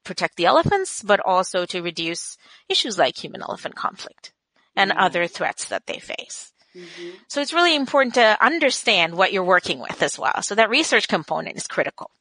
[0.03, 2.37] protect the elephants, but also to reduce
[2.69, 4.33] issues like human elephant conflict
[4.75, 4.99] and mm-hmm.
[4.99, 6.51] other threats that they face.
[6.75, 7.09] Mm-hmm.
[7.27, 10.41] So it's really important to understand what you're working with as well.
[10.41, 12.11] So that research component is critical.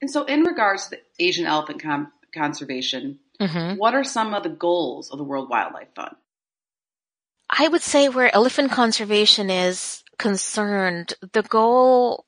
[0.00, 3.76] And so in regards to the Asian elephant com- conservation, mm-hmm.
[3.76, 6.16] what are some of the goals of the World Wildlife Fund?
[7.50, 12.26] I would say where elephant conservation is concerned, the goal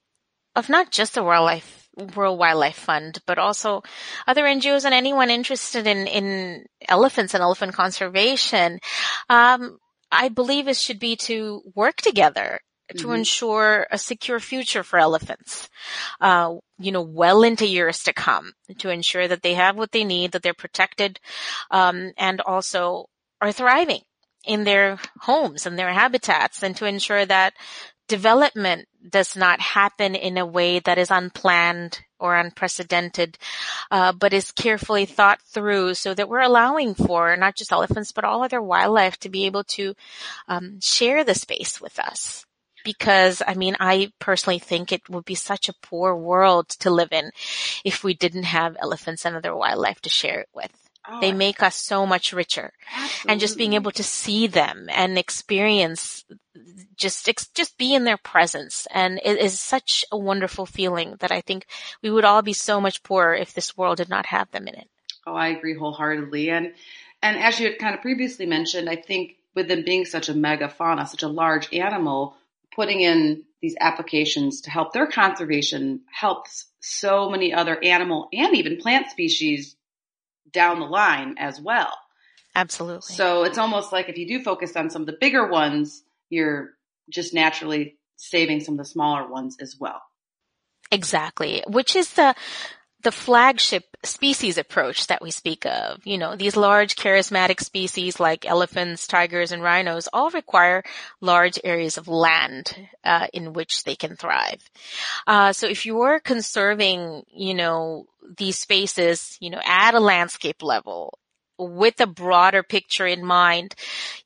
[0.56, 3.82] of not just the wildlife World Wildlife Fund, but also
[4.26, 8.78] other NGOs and anyone interested in, in elephants and elephant conservation,
[9.28, 9.78] um,
[10.10, 12.60] I believe it should be to work together
[12.96, 13.16] to mm-hmm.
[13.16, 15.68] ensure a secure future for elephants,
[16.20, 20.04] uh, you know, well into years to come, to ensure that they have what they
[20.04, 21.20] need, that they're protected,
[21.70, 23.06] um, and also
[23.40, 24.02] are thriving
[24.44, 27.54] in their homes and their habitats, and to ensure that
[28.10, 33.38] development does not happen in a way that is unplanned or unprecedented,
[33.92, 38.24] uh, but is carefully thought through so that we're allowing for not just elephants, but
[38.24, 39.94] all other wildlife to be able to
[40.48, 42.44] um, share the space with us.
[42.84, 47.12] Because, I mean, I personally think it would be such a poor world to live
[47.12, 47.30] in
[47.84, 50.70] if we didn't have elephants and other wildlife to share it with.
[51.08, 52.72] Oh, they make us so much richer.
[52.94, 53.32] Absolutely.
[53.32, 56.24] And just being able to see them and experience
[56.96, 61.40] just just be in their presence and it is such a wonderful feeling that I
[61.40, 61.66] think
[62.02, 64.74] we would all be so much poorer if this world did not have them in
[64.74, 64.88] it.
[65.26, 66.50] Oh, I agree wholeheartedly.
[66.50, 66.74] And
[67.22, 70.34] and as you had kind of previously mentioned, I think with them being such a
[70.34, 72.36] megafauna, such a large animal,
[72.74, 78.78] putting in these applications to help their conservation helps so many other animal and even
[78.78, 79.76] plant species
[80.52, 81.96] down the line as well.
[82.54, 83.14] Absolutely.
[83.14, 86.70] So it's almost like if you do focus on some of the bigger ones, you're
[87.08, 90.02] just naturally saving some of the smaller ones as well.
[90.90, 91.62] Exactly.
[91.68, 92.34] Which is the
[93.02, 96.06] the flagship species approach that we speak of.
[96.06, 100.82] You know, these large charismatic species like elephants, tigers, and rhinos all require
[101.20, 104.62] large areas of land uh, in which they can thrive.
[105.26, 111.18] Uh, so if you're conserving, you know, these spaces, you know, at a landscape level,
[111.58, 113.74] with a broader picture in mind,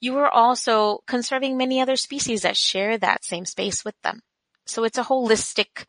[0.01, 4.23] you are also conserving many other species that share that same space with them.
[4.67, 5.85] So it's a holistic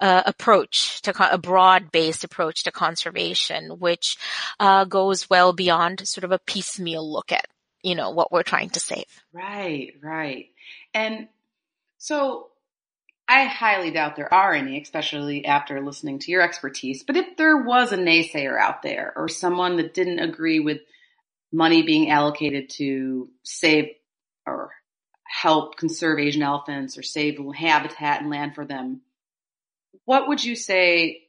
[0.00, 4.16] uh, approach to co- a broad-based approach to conservation, which
[4.60, 7.46] uh, goes well beyond sort of a piecemeal look at
[7.82, 9.06] you know what we're trying to save.
[9.32, 10.46] Right, right,
[10.92, 11.28] and
[11.98, 12.48] so
[13.28, 17.02] I highly doubt there are any, especially after listening to your expertise.
[17.02, 20.78] But if there was a naysayer out there or someone that didn't agree with
[21.52, 23.90] money being allocated to save
[24.46, 24.70] or
[25.28, 29.02] help conserve Asian elephants or save habitat and land for them,
[30.04, 31.22] what would you say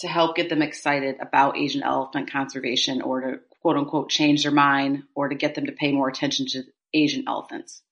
[0.00, 4.52] to help get them excited about Asian elephant conservation or to quote unquote change their
[4.52, 7.82] mind or to get them to pay more attention to Asian elephants?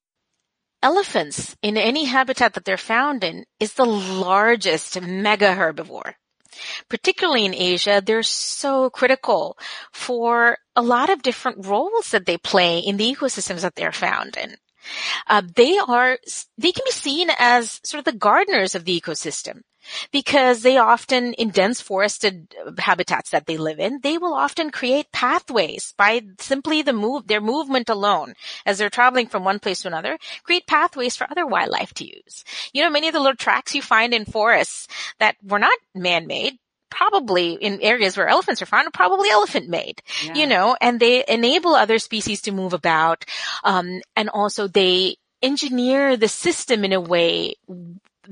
[0.82, 6.14] Elephants in any habitat that they're found in is the largest mega herbivore.
[6.88, 9.56] Particularly in Asia, they're so critical
[9.92, 14.36] for a lot of different roles that they play in the ecosystems that they're found
[14.36, 14.56] in.
[15.26, 16.18] Uh, they are,
[16.58, 19.62] they can be seen as sort of the gardeners of the ecosystem
[20.12, 25.12] because they often, in dense forested habitats that they live in, they will often create
[25.12, 29.88] pathways by simply the move, their movement alone as they're traveling from one place to
[29.88, 32.44] another, create pathways for other wildlife to use.
[32.72, 36.58] You know, many of the little tracks you find in forests that were not man-made,
[36.94, 40.34] probably in areas where elephants are found are probably elephant made, yeah.
[40.34, 43.24] you know, and they enable other species to move about.
[43.64, 47.56] Um, and also they engineer the system in a way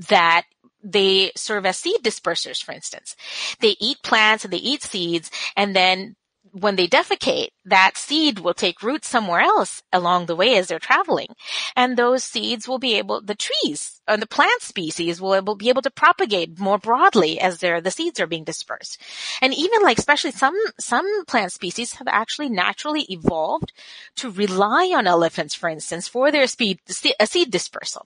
[0.09, 0.43] that
[0.83, 3.15] they serve as seed dispersers, for instance.
[3.59, 6.15] They eat plants and they eat seeds and then
[6.53, 10.77] when they defecate, that seed will take root somewhere else along the way as they're
[10.77, 11.29] traveling.
[11.75, 15.81] And those seeds will be able, the trees and the plant species will be able
[15.81, 19.01] to propagate more broadly as the seeds are being dispersed.
[19.41, 23.73] And even like, especially some, some plant species have actually naturally evolved
[24.17, 28.05] to rely on elephants, for instance, for their speed, seed dispersal.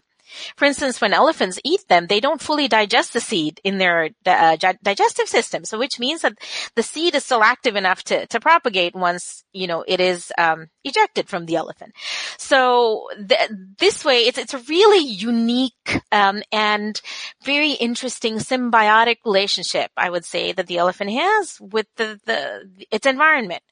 [0.56, 4.58] For instance, when elephants eat them, they don't fully digest the seed in their uh,
[4.84, 5.66] digestive system.
[5.66, 6.38] So which means that
[6.76, 10.68] the seed is still active enough to, to propagate once, you know, it is, um,
[10.84, 11.94] ejected from the elephant.
[12.38, 17.00] So th- this way, it's, it's a really unique, um, and
[17.44, 23.06] very interesting symbiotic relationship, I would say, that the elephant has with the, the, its
[23.06, 23.64] environment.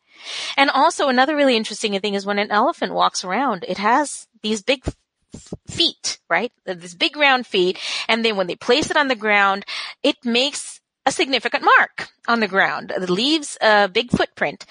[0.57, 4.61] And also another really interesting thing is when an elephant walks around, it has these
[4.61, 4.83] big
[5.67, 6.51] feet, right?
[6.65, 7.79] This big round feet.
[8.07, 9.65] And then when they place it on the ground,
[10.03, 12.91] it makes a significant mark on the ground.
[12.91, 14.65] It leaves a big footprint.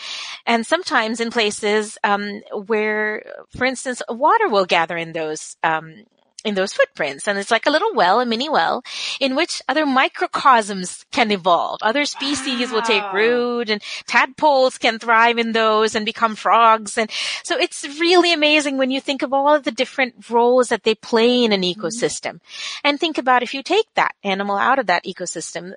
[0.46, 3.22] And sometimes in places um, where,
[3.56, 6.04] for instance, water will gather in those um,
[6.44, 7.26] in those footprints.
[7.26, 8.82] And it's like a little well, a mini well,
[9.20, 11.78] in which other microcosms can evolve.
[11.82, 12.74] Other species wow.
[12.74, 16.98] will take root and tadpoles can thrive in those and become frogs.
[16.98, 17.10] And
[17.42, 20.94] so it's really amazing when you think of all of the different roles that they
[20.94, 21.80] play in an mm-hmm.
[21.80, 22.34] ecosystem.
[22.34, 22.86] Mm-hmm.
[22.88, 25.72] And think about if you take that animal out of that ecosystem,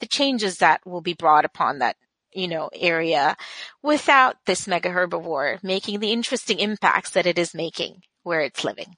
[0.00, 1.96] the changes that will be brought upon that
[2.34, 3.36] you know, area
[3.82, 8.94] without this mega herbivore making the interesting impacts that it is making where it's living.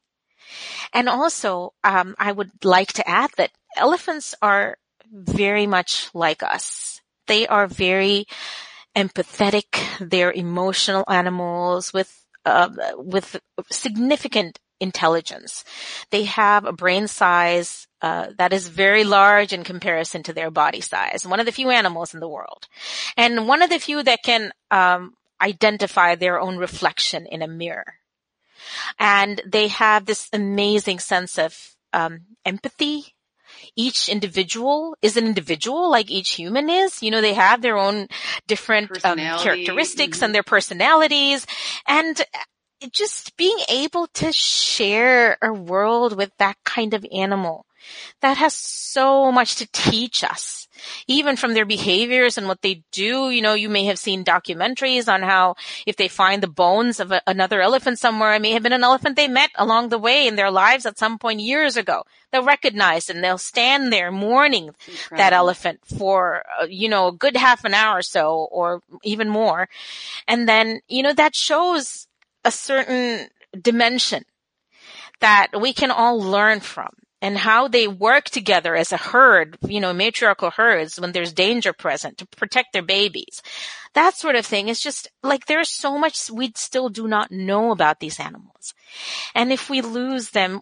[0.93, 4.79] And also, um, I would like to add that elephants are
[5.13, 7.01] very much like us.
[7.27, 8.27] They are very
[8.97, 9.81] empathetic.
[10.01, 13.39] They're emotional animals with uh, with
[13.71, 15.63] significant intelligence.
[16.11, 20.81] They have a brain size uh, that is very large in comparison to their body
[20.81, 21.27] size.
[21.27, 22.67] One of the few animals in the world,
[23.17, 28.00] and one of the few that can um, identify their own reflection in a mirror
[28.99, 33.15] and they have this amazing sense of um, empathy
[33.77, 37.03] each individual is an individual like each human is.
[37.03, 38.07] You know, they have their own
[38.47, 40.27] different um, characteristics mm-hmm.
[40.27, 41.47] and their personalities
[41.87, 42.21] and
[42.93, 47.67] just being able to share a world with that kind of animal
[48.21, 50.69] that has so much to teach us
[51.07, 53.31] even from their behaviors and what they do.
[53.31, 57.13] You know, you may have seen documentaries on how if they find the bones of
[57.13, 60.27] a, another elephant somewhere, it may have been an elephant they met along the way
[60.27, 62.05] in their lives at some point years ago.
[62.33, 64.71] They'll recognize and they'll stand there mourning
[65.17, 69.29] that elephant for, uh, you know, a good half an hour or so or even
[69.29, 69.69] more.
[70.29, 72.07] And then, you know, that shows
[72.45, 73.29] a certain
[73.61, 74.25] dimension
[75.21, 76.89] that we can all learn from
[77.23, 81.73] and how they work together as a herd, you know, matriarchal herds when there's danger
[81.73, 83.43] present to protect their babies.
[83.95, 87.73] That sort of thing is just like there's so much we still do not know
[87.73, 88.75] about these animals.
[89.35, 90.61] And if we lose them,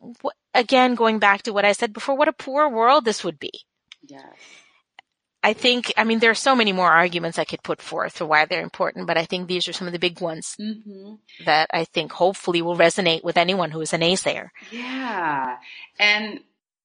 [0.55, 3.53] again, going back to what I said before, what a poor world this would be.
[4.03, 4.25] Yes.
[5.43, 8.27] I think, I mean, there are so many more arguments I could put forth for
[8.27, 11.15] why they're important, but I think these are some of the big ones mm-hmm.
[11.45, 14.49] that I think hopefully will resonate with anyone who is a naysayer.
[14.73, 15.57] Yeah.
[16.01, 16.41] And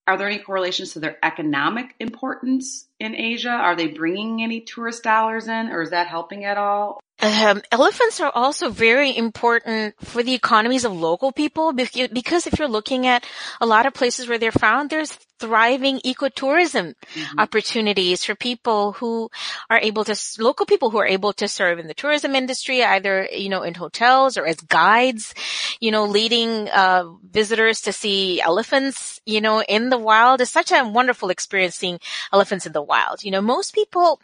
[0.05, 3.49] are there any correlations to their economic importance in Asia?
[3.49, 6.99] Are they bringing any tourist dollars in or is that helping at all?
[7.19, 12.67] Um, elephants are also very important for the economies of local people because if you're
[12.67, 13.25] looking at
[13.61, 17.39] a lot of places where they're found, there's thriving ecotourism mm-hmm.
[17.39, 19.29] opportunities for people who
[19.69, 23.27] are able to, local people who are able to serve in the tourism industry, either,
[23.31, 25.33] you know, in hotels or as guides,
[25.79, 30.71] you know, leading, uh, visitors to see elephants, you know, in the wild is such
[30.71, 31.99] a wonderful experience seeing
[32.31, 33.23] elephants in the wild.
[33.23, 34.19] You know, most people,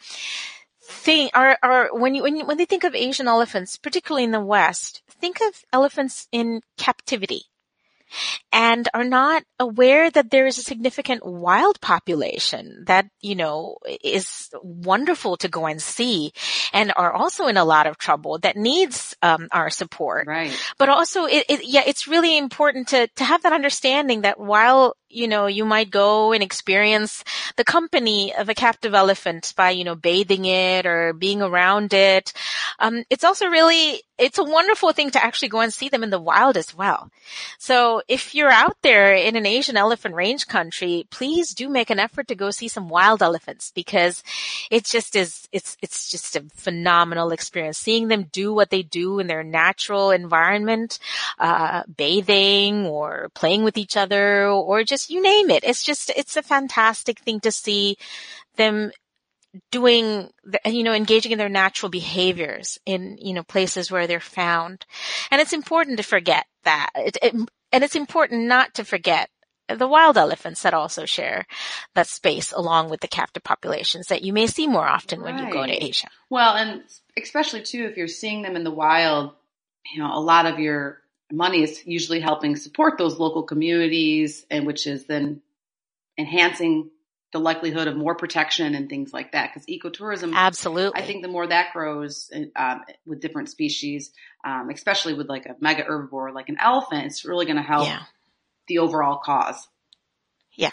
[0.89, 4.32] think are are when you when you, when they think of Asian elephants, particularly in
[4.32, 7.43] the West, think of elephants in captivity
[8.52, 14.49] and are not aware that there is a significant wild population that, you know, is
[14.63, 16.32] wonderful to go and see
[16.73, 20.28] and are also in a lot of trouble that needs um, our support.
[20.28, 20.56] Right.
[20.78, 24.96] But also, it, it, yeah, it's really important to, to have that understanding that while
[25.10, 27.24] you know, you might go and experience
[27.56, 32.32] the company of a captive elephant by, you know, bathing it or being around it.
[32.78, 36.10] Um, it's also really, it's a wonderful thing to actually go and see them in
[36.10, 37.10] the wild as well.
[37.58, 42.00] So if you're out there in an Asian elephant range country, please do make an
[42.00, 44.24] effort to go see some wild elephants because
[44.70, 49.20] it just is, it's, it's just a phenomenal experience seeing them do what they do
[49.20, 51.00] in their natural environment,
[51.40, 55.63] uh, bathing or playing with each other or just you name it.
[55.63, 57.97] It's just, it's a fantastic thing to see
[58.56, 58.91] them
[59.71, 60.29] doing,
[60.65, 64.85] you know, engaging in their natural behaviors in, you know, places where they're found.
[65.31, 66.89] And it's important to forget that.
[66.95, 67.33] It, it,
[67.71, 69.29] and it's important not to forget
[69.67, 71.45] the wild elephants that also share
[71.93, 75.35] that space along with the captive populations that you may see more often right.
[75.35, 76.08] when you go to Asia.
[76.29, 76.83] Well, and
[77.21, 79.33] especially too, if you're seeing them in the wild,
[79.93, 81.02] you know, a lot of your
[81.32, 85.42] money is usually helping support those local communities and which is then
[86.17, 86.90] enhancing
[87.32, 89.52] the likelihood of more protection and things like that.
[89.54, 94.12] Because ecotourism, absolutely, I think the more that grows um, with different species,
[94.44, 97.88] um, especially with like a mega herbivore like an elephant, it's really going to help
[97.88, 98.04] yeah.
[98.67, 99.67] the overall cause.
[100.54, 100.71] Yeah.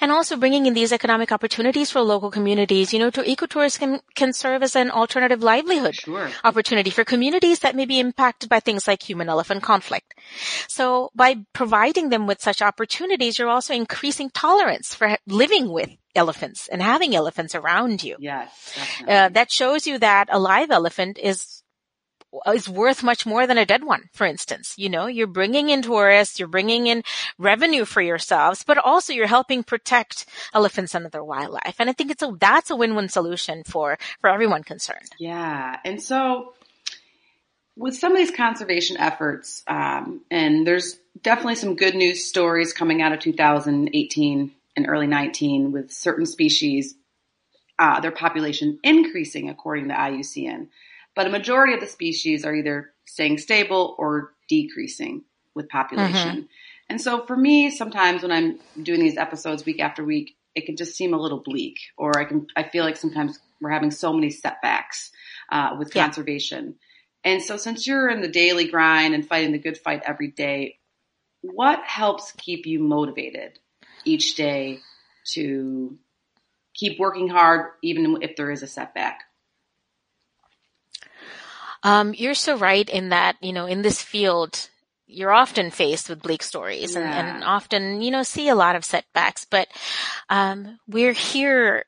[0.00, 4.00] And also bringing in these economic opportunities for local communities, you know, to ecotourism can,
[4.14, 6.30] can serve as an alternative livelihood sure.
[6.44, 10.14] opportunity for communities that may be impacted by things like human elephant conflict.
[10.68, 16.68] So by providing them with such opportunities, you're also increasing tolerance for living with elephants
[16.68, 18.16] and having elephants around you.
[18.18, 18.78] Yes.
[19.06, 21.61] Uh, that shows you that a live elephant is
[22.52, 24.74] is worth much more than a dead one, for instance.
[24.76, 27.02] You know, you're bringing in tourists, you're bringing in
[27.38, 31.76] revenue for yourselves, but also you're helping protect elephants and other wildlife.
[31.78, 35.10] And I think it's a, that's a win-win solution for, for everyone concerned.
[35.18, 35.78] Yeah.
[35.84, 36.54] And so
[37.76, 43.02] with some of these conservation efforts, um, and there's definitely some good news stories coming
[43.02, 46.94] out of 2018 and early 19 with certain species,
[47.78, 50.68] uh, their population increasing according to IUCN
[51.14, 56.36] but a majority of the species are either staying stable or decreasing with population.
[56.36, 56.46] Mm-hmm.
[56.88, 60.76] And so for me, sometimes when I'm doing these episodes week after week, it can
[60.76, 64.12] just seem a little bleak, or I can I feel like sometimes we're having so
[64.12, 65.10] many setbacks
[65.50, 66.04] uh, with yeah.
[66.04, 66.76] conservation.
[67.24, 70.78] And so since you're in the daily grind and fighting the good fight every day,
[71.40, 73.58] what helps keep you motivated
[74.04, 74.80] each day
[75.32, 75.96] to
[76.74, 79.20] keep working hard even if there is a setback?
[81.82, 84.68] Um, you're so right in that, you know, in this field,
[85.06, 88.84] you're often faced with bleak stories and, and, often, you know, see a lot of
[88.84, 89.68] setbacks, but,
[90.28, 91.84] um, we're here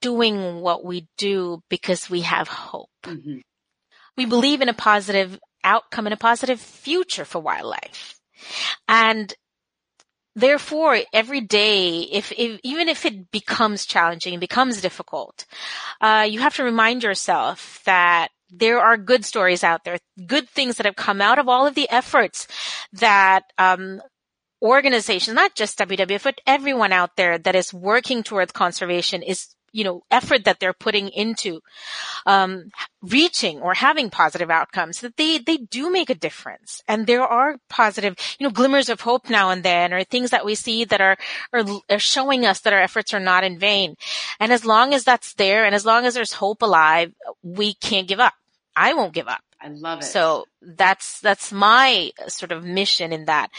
[0.00, 2.90] doing what we do because we have hope.
[3.04, 3.38] Mm-hmm.
[4.16, 8.20] We believe in a positive outcome and a positive future for wildlife.
[8.86, 9.34] And
[10.36, 15.44] therefore every day if, if, even if it becomes challenging becomes difficult
[16.00, 20.76] uh, you have to remind yourself that there are good stories out there, good things
[20.76, 22.46] that have come out of all of the efforts
[22.92, 24.00] that um,
[24.62, 29.84] organizations, not just WWF, but everyone out there that is working towards conservation is you
[29.84, 31.60] know effort that they're putting into
[32.26, 32.70] um,
[33.00, 37.56] reaching or having positive outcomes that they they do make a difference and there are
[37.68, 41.00] positive you know glimmers of hope now and then or things that we see that
[41.00, 41.16] are,
[41.52, 43.96] are are showing us that our efforts are not in vain
[44.40, 47.12] and as long as that's there and as long as there's hope alive
[47.42, 48.34] we can't give up
[48.74, 50.04] i won't give up I love it.
[50.04, 53.50] So that's, that's my sort of mission in that.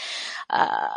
[0.48, 0.88] Uh,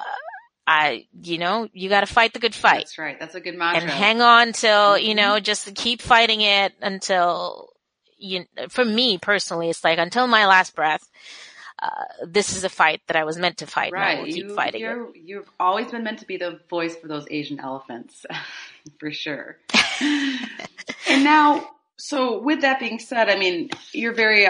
[0.65, 2.79] I, you know, you got to fight the good fight.
[2.79, 3.19] That's right.
[3.19, 3.81] That's a good mantra.
[3.81, 5.05] And hang on till, mm-hmm.
[5.05, 7.69] you know, just keep fighting it until
[8.17, 11.09] you, for me personally, it's like until my last breath.
[11.79, 13.91] Uh, this is a fight that I was meant to fight.
[13.91, 14.11] Right.
[14.11, 15.21] And I will keep fighting you it.
[15.21, 18.25] You've always been meant to be the voice for those Asian elephants,
[18.99, 19.57] for sure.
[19.99, 24.47] and now, so with that being said, I mean, you're very,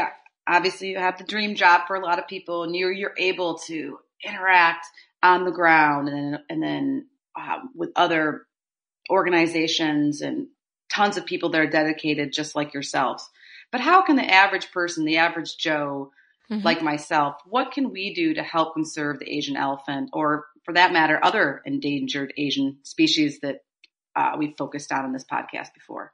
[0.47, 3.57] obviously you have the dream job for a lot of people and you're, you're able
[3.59, 4.86] to interact
[5.24, 8.45] on the ground and then, and then um, with other
[9.09, 10.47] organizations and
[10.91, 13.28] tons of people that are dedicated just like yourselves.
[13.71, 16.11] But how can the average person, the average Joe,
[16.51, 16.63] mm-hmm.
[16.63, 20.93] like myself, what can we do to help conserve the Asian elephant or for that
[20.93, 23.61] matter, other endangered Asian species that
[24.15, 26.13] uh, we've focused on in this podcast before?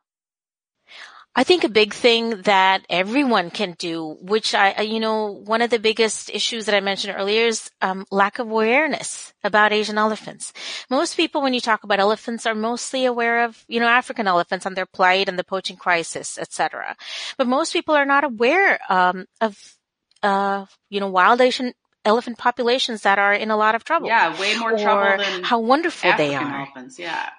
[1.35, 5.69] I think a big thing that everyone can do, which I, you know, one of
[5.69, 10.51] the biggest issues that I mentioned earlier is um, lack of awareness about Asian elephants.
[10.89, 14.65] Most people, when you talk about elephants, are mostly aware of, you know, African elephants
[14.65, 16.97] and their plight and the poaching crisis, etc.
[17.37, 19.77] But most people are not aware um, of,
[20.23, 21.73] uh, you know, wild Asian
[22.05, 24.07] elephant populations that are in a lot of trouble.
[24.07, 26.61] Yeah, way more trouble than how wonderful African they are.
[26.61, 26.97] elephants.
[26.97, 27.29] Yeah.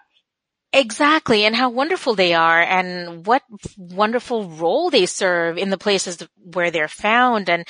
[0.73, 3.43] Exactly, and how wonderful they are, and what
[3.77, 7.67] wonderful role they serve in the places where they're found, and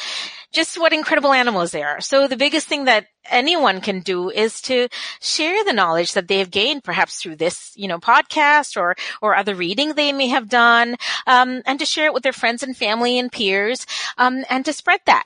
[0.53, 2.03] just what incredible animals they are.
[2.03, 4.89] So the biggest thing that anyone can do is to
[5.23, 9.35] share the knowledge that they have gained, perhaps through this, you know, podcast or or
[9.35, 10.97] other reading they may have done,
[11.27, 13.87] um, and to share it with their friends and family and peers,
[14.19, 15.25] um, and to spread that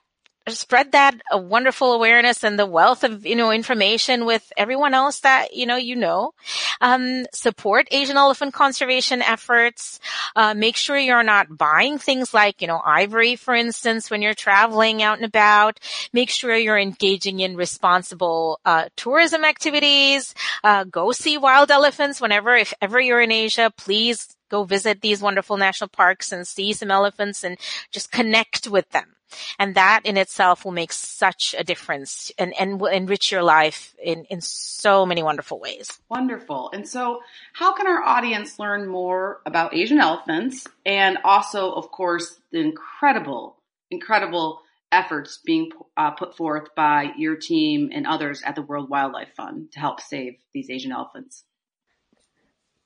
[0.49, 5.21] spread that uh, wonderful awareness and the wealth of you know information with everyone else
[5.21, 6.35] that you know you know.
[6.81, 10.01] Um, support asian elephant conservation efforts.
[10.37, 14.35] Uh, make sure you're not buying things like you know ivory for instance when you're
[14.35, 15.81] traveling out and about.
[16.13, 20.35] Make sure you're engaging in responsible uh, tourism activities.
[20.63, 23.73] Uh, go see wild elephants whenever if ever you're in asia.
[23.77, 27.59] Please go visit these wonderful national parks and see some elephants and
[27.91, 29.15] just connect with them
[29.59, 33.95] and that in itself will make such a difference and, and will enrich your life
[34.03, 35.99] in, in so many wonderful ways.
[36.09, 36.71] Wonderful.
[36.73, 37.21] And so
[37.53, 43.57] how can our audience learn more about Asian elephants and also, of course, the incredible,
[43.91, 44.61] incredible
[44.93, 49.73] efforts being uh, put forth by your team and others at the World Wildlife Fund
[49.73, 51.45] to help save these Asian elephants?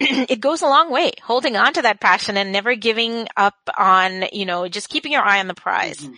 [0.00, 4.24] it goes a long way holding on to that passion and never giving up on,
[4.32, 5.98] you know, just keeping your eye on the prize.
[5.98, 6.14] Mm-hmm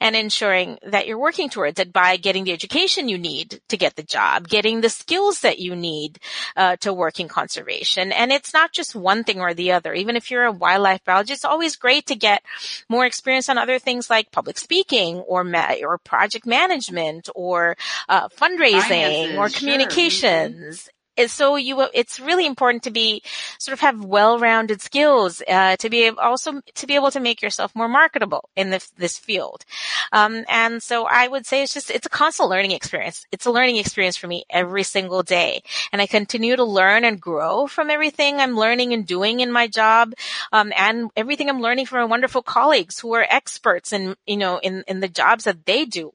[0.00, 3.96] and ensuring that you're working towards it by getting the education you need to get
[3.96, 6.18] the job, getting the skills that you need
[6.56, 8.12] uh, to work in conservation.
[8.12, 9.94] And it's not just one thing or the other.
[9.94, 12.42] Even if you're a wildlife biologist, it's always great to get
[12.88, 17.76] more experience on other things like public speaking or ma- or project management or
[18.08, 20.84] uh, fundraising Finances, or communications.
[20.84, 20.90] Sure
[21.26, 23.22] so you it's really important to be
[23.58, 27.74] sort of have well-rounded skills uh, to be also to be able to make yourself
[27.74, 29.64] more marketable in this this field.
[30.12, 33.26] Um, and so i would say it's just it's a constant learning experience.
[33.32, 35.62] It's a learning experience for me every single day.
[35.92, 39.66] And i continue to learn and grow from everything i'm learning and doing in my
[39.66, 40.14] job
[40.52, 44.58] um, and everything i'm learning from my wonderful colleagues who are experts in you know
[44.58, 46.12] in in the jobs that they do.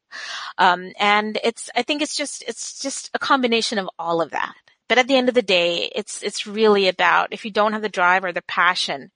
[0.57, 4.55] Um, and it's i think it's just it's just a combination of all of that
[4.89, 7.81] but at the end of the day, it's it's really about if you don't have
[7.81, 9.11] the drive or the passion,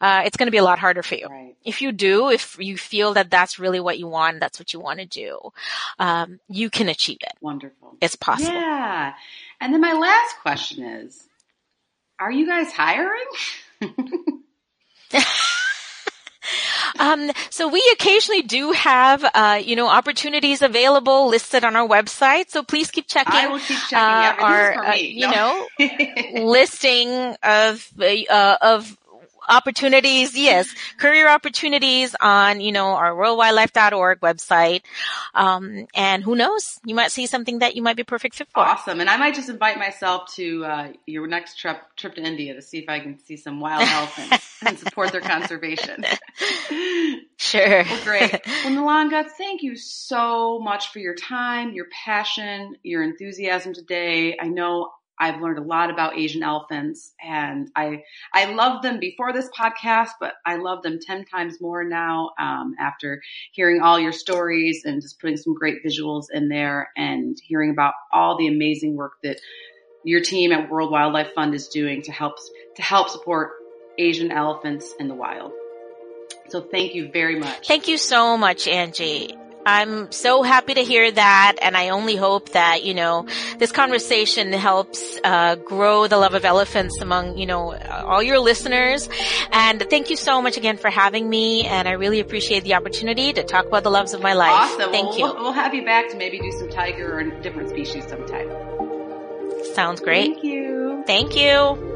[0.00, 1.26] uh, it's going to be a lot harder for you.
[1.26, 1.56] Right.
[1.64, 4.80] If you do, if you feel that that's really what you want, that's what you
[4.80, 5.52] want to do,
[5.98, 7.34] um, you can achieve it.
[7.40, 7.96] Wonderful.
[8.00, 8.52] It's possible.
[8.52, 9.12] Yeah.
[9.60, 11.28] And then my last question is,
[12.20, 13.26] are you guys hiring?
[16.98, 22.48] Um, so we occasionally do have, uh, you know, opportunities available listed on our website.
[22.48, 23.58] So please keep checking.
[23.60, 23.98] Keep checking.
[23.98, 25.66] Uh, our, uh, you know,
[26.42, 28.96] listing of, uh, of
[29.48, 30.36] opportunities.
[30.36, 30.72] Yes.
[30.96, 34.82] Career opportunities on, you know, our worldwildlife.org website.
[35.34, 36.78] Um, and who knows?
[36.84, 38.60] You might see something that you might be perfect fit for.
[38.60, 39.00] Awesome.
[39.00, 42.62] And I might just invite myself to, uh, your next trip, trip to India to
[42.62, 46.04] see if I can see some wild elephants and support their conservation.
[47.40, 47.84] Sure.
[47.84, 48.40] Well, great.
[48.64, 54.36] Well, Nilanga, thank you so much for your time, your passion, your enthusiasm today.
[54.38, 59.32] I know I've learned a lot about Asian elephants and I, I loved them before
[59.32, 63.20] this podcast, but I love them 10 times more now, um, after
[63.52, 67.94] hearing all your stories and just putting some great visuals in there and hearing about
[68.12, 69.40] all the amazing work that
[70.04, 72.36] your team at World Wildlife Fund is doing to help,
[72.76, 73.50] to help support
[73.98, 75.52] Asian elephants in the wild.
[76.48, 77.66] So thank you very much.
[77.66, 79.36] Thank you so much, Angie.
[79.68, 83.26] I'm so happy to hear that, and I only hope that you know
[83.58, 89.10] this conversation helps uh, grow the love of elephants among you know all your listeners.
[89.52, 93.34] And thank you so much again for having me, and I really appreciate the opportunity
[93.34, 94.72] to talk about the loves of my life.
[94.72, 94.90] Awesome.
[94.90, 95.24] Thank well, you.
[95.24, 98.48] We'll, we'll have you back to maybe do some tiger or different species sometime.
[99.74, 100.32] Sounds great.
[100.32, 101.04] Thank you.
[101.06, 101.87] Thank you.